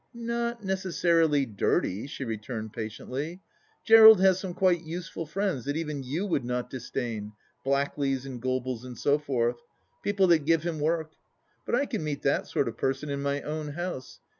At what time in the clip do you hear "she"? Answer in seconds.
2.07-2.25